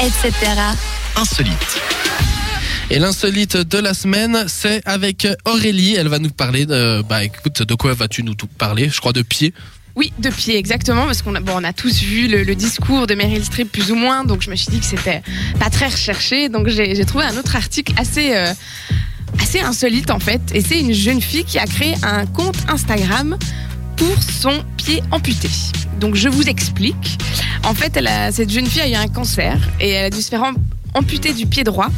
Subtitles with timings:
[0.00, 0.32] etc.
[1.16, 1.80] Insolite.
[2.90, 5.94] Et l'insolite de la semaine, c'est avec Aurélie.
[5.94, 9.12] Elle va nous parler de, bah écoute, de quoi vas-tu nous tout parler Je crois
[9.12, 9.52] de pied.
[9.96, 13.06] Oui, de pied, exactement, parce qu'on a, bon, on a tous vu le, le discours
[13.06, 15.22] de Meryl Streep plus ou moins, donc je me suis dit que c'était
[15.58, 18.52] pas très recherché, donc j'ai j'ai trouvé un autre article assez, euh,
[19.40, 23.38] assez insolite en fait, et c'est une jeune fille qui a créé un compte Instagram
[23.96, 25.48] pour son pied amputé.
[25.98, 27.16] Donc je vous explique.
[27.64, 30.22] En fait, elle a- cette jeune fille a eu un cancer et elle a dû
[30.22, 30.44] se faire
[30.94, 31.88] am- amputer du pied droit.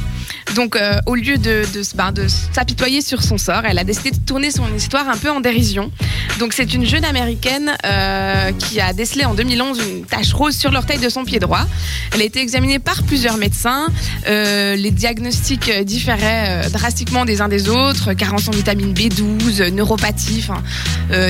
[0.54, 4.10] Donc, euh, au lieu de, de, ben, de s'apitoyer sur son sort, elle a décidé
[4.10, 5.90] de tourner son histoire un peu en dérision.
[6.38, 10.70] Donc, c'est une jeune américaine euh, qui a décelé en 2011 une tache rose sur
[10.70, 11.66] l'orteil de son pied droit.
[12.14, 13.88] Elle a été examinée par plusieurs médecins.
[14.26, 18.14] Euh, les diagnostics différaient drastiquement des uns des autres.
[18.14, 20.44] Carence en vitamine B12, euh, neuropathie.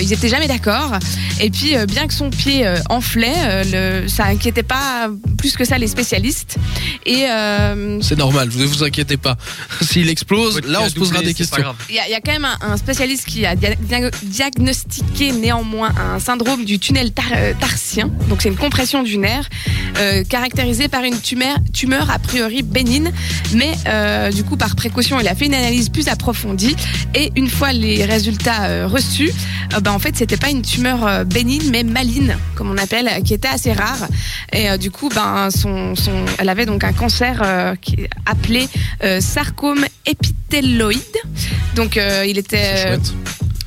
[0.01, 0.93] Ils étaient jamais d'accord.
[1.41, 6.57] Et puis, bien que son pied enflait, ça inquiétait pas plus que ça les spécialistes.
[7.07, 9.37] Et euh, C'est normal, ne vous inquiétez pas.
[9.83, 11.65] S'il explose, là on se posera des questions.
[11.89, 14.11] il y, a- il y a quand même un, un spécialiste qui a dia- dia-
[14.23, 18.11] diagnostiqué néanmoins un syndrome du tunnel tar- euh, tarsien.
[18.29, 19.49] Donc c'est une compression du nerf
[19.99, 23.11] euh, caractérisée par une tumeur, tumeur a priori bénigne,
[23.55, 26.77] mais euh, du coup par précaution il a fait une analyse plus approfondie
[27.15, 29.31] et une fois les résultats euh, reçus,
[29.75, 33.09] euh, ben, en fait c'était pas une tumeur euh, bénigne mais maligne comme on appelle,
[33.25, 34.09] qui était assez rare
[34.53, 38.11] et euh, du coup ben son, son, elle avait donc un cancer euh, qui est
[38.27, 38.69] appelé
[39.05, 41.03] euh, sarcome épithéloïde.
[41.75, 42.99] Donc euh, il était.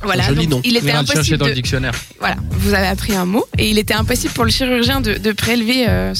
[0.02, 0.60] Voilà, joli donc, nom.
[0.64, 1.92] il était impossible dans le de, dictionnaire.
[2.18, 5.32] voilà, vous avez appris un mot et il était impossible pour le chirurgien de, de
[5.32, 6.12] prélever euh,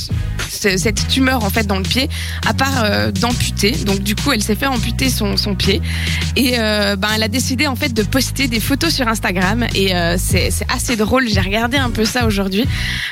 [0.51, 2.09] ce- cette tumeur en fait dans le pied
[2.47, 3.73] à part euh, d'amputer.
[3.73, 5.81] Donc du coup, elle s'est fait amputer son, son pied
[6.37, 9.95] et euh, ben elle a décidé en fait de poster des photos sur Instagram et
[9.95, 11.29] euh, c'est assez drôle.
[11.29, 12.65] J'ai regardé un peu ça aujourd'hui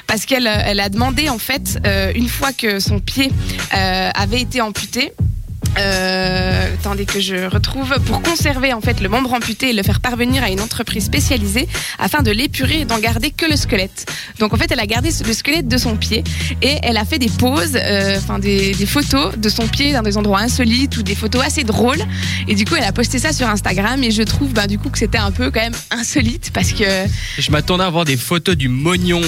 [0.07, 3.31] parce qu'elle euh, elle a demandé en fait euh, une fois que son pied
[3.77, 5.13] euh, avait été amputé.
[5.79, 10.01] Euh, attendez que je retrouve pour conserver en fait le membre amputé et le faire
[10.01, 14.11] parvenir à une entreprise spécialisée afin de l'épurer et d'en garder que le squelette.
[14.39, 16.25] Donc en fait, elle a gardé le squelette de son pied
[16.63, 20.03] et elle a fait des poses, euh, enfin des, des photos de son pied dans
[20.03, 22.03] des endroits insolites ou des photos assez drôles.
[22.49, 24.91] Et du coup, elle a posté ça sur Instagram et je trouve bah, du coup
[24.91, 26.85] que c'était un peu quand même insolite parce que
[27.39, 29.21] Je m'attendais à voir des photos du mognon.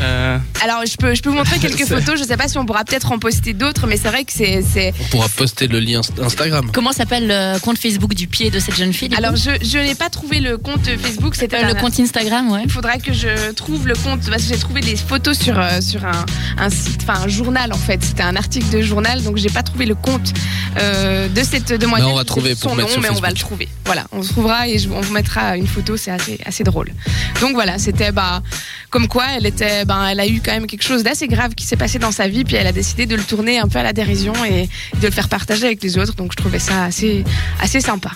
[0.00, 2.18] Euh, alors je peux je peux vous montrer quelques photos.
[2.18, 4.62] Je sais pas si on pourra peut-être en poster d'autres, mais c'est vrai que c'est
[4.62, 6.70] c'est On pourra poster le lien Instagram.
[6.72, 9.94] Comment s'appelle le compte Facebook du pied de cette jeune fille alors je je n'ai
[9.94, 11.34] pas trouvé le compte Facebook.
[11.34, 12.62] C'était Euh, le compte Instagram, ouais.
[12.64, 15.80] Il faudra que je trouve le compte parce que j'ai trouvé des photos sur euh,
[15.80, 16.24] sur un,
[16.58, 18.02] un site, enfin un journal en fait.
[18.04, 20.32] C'était un article de journal, donc j'ai pas trouvé le compte
[20.78, 22.06] euh, de cette demoiselle.
[22.06, 23.68] Mais on va trouver son pour nom, sur mais on va le trouver.
[23.86, 25.96] Voilà, on se trouvera et je- on vous mettra une photo.
[25.96, 26.92] C'est assez assez drôle.
[27.40, 28.42] Donc voilà, c'était bah
[28.90, 31.64] comme quoi elle était, ben elle a eu quand même quelque chose d'assez grave qui
[31.64, 33.82] s'est passé dans sa vie, puis elle a décidé de le tourner un peu à
[33.82, 34.68] la dérision et
[35.00, 36.14] de le faire partager avec les autres.
[36.14, 37.24] Donc je trouvais ça assez
[37.60, 38.10] assez sympa.